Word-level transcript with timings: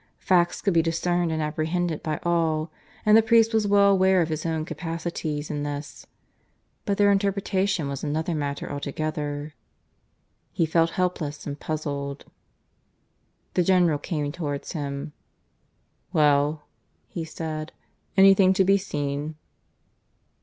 Facts 0.17 0.63
could 0.63 0.73
be 0.73 0.81
discerned 0.81 1.31
and 1.31 1.43
apprehended 1.43 2.01
by 2.01 2.19
all 2.23 2.71
and 3.05 3.15
the 3.15 3.21
priest 3.21 3.53
was 3.53 3.67
well 3.67 3.91
aware 3.91 4.19
of 4.23 4.29
his 4.29 4.47
own 4.47 4.65
capacities 4.65 5.51
in 5.51 5.61
this 5.61 6.07
but 6.85 6.97
their 6.97 7.11
interpretation 7.11 7.87
was 7.87 8.03
another 8.03 8.33
matter 8.33 8.67
altogether.... 8.67 9.53
He 10.51 10.65
felt 10.65 10.89
helpless 10.97 11.45
and 11.45 11.59
puzzled.... 11.59 12.25
The 13.53 13.61
General 13.61 13.99
came 13.99 14.31
towards 14.31 14.71
him. 14.71 15.13
"Well," 16.11 16.63
he 17.07 17.23
said, 17.23 17.71
"anything 18.17 18.53
to 18.53 18.63
be 18.63 18.77
seen?" 18.79 19.35